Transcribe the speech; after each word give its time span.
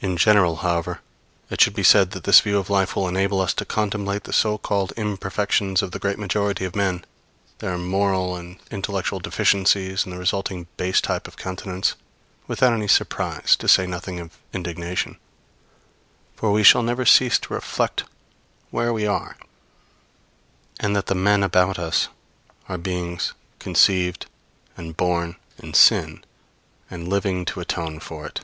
In 0.00 0.16
general, 0.16 0.54
however, 0.58 1.00
it 1.50 1.60
should 1.60 1.74
be 1.74 1.82
said 1.82 2.12
that 2.12 2.22
this 2.22 2.38
view 2.38 2.56
of 2.58 2.70
life 2.70 2.94
will 2.94 3.08
enable 3.08 3.40
us 3.40 3.52
to 3.54 3.64
contemplate 3.64 4.22
the 4.24 4.32
so 4.32 4.56
called 4.56 4.92
imperfections 4.96 5.82
of 5.82 5.90
the 5.90 5.98
great 5.98 6.20
majority 6.20 6.64
of 6.64 6.76
men, 6.76 7.04
their 7.58 7.76
moral 7.76 8.36
and 8.36 8.60
intellectual 8.70 9.18
deficiencies 9.18 10.04
and 10.04 10.12
the 10.12 10.16
resulting 10.16 10.68
base 10.76 11.00
type 11.00 11.26
of 11.26 11.36
countenance, 11.36 11.94
without 12.46 12.72
any 12.74 12.86
surprise, 12.86 13.56
to 13.56 13.66
say 13.66 13.88
nothing 13.88 14.20
of 14.20 14.38
indignation; 14.52 15.18
for 16.36 16.52
we 16.52 16.62
shall 16.62 16.84
never 16.84 17.04
cease 17.04 17.36
to 17.40 17.52
reflect 17.52 18.04
where 18.70 18.92
we 18.92 19.04
are, 19.04 19.36
and 20.78 20.94
that 20.94 21.06
the 21.06 21.14
men 21.16 21.42
about 21.42 21.76
us 21.76 22.06
are 22.68 22.78
beings 22.78 23.34
conceived 23.58 24.26
and 24.76 24.96
born 24.96 25.34
in 25.60 25.74
sin, 25.74 26.22
and 26.88 27.08
living 27.08 27.44
to 27.44 27.58
atone 27.58 27.98
for 27.98 28.24
it. 28.26 28.42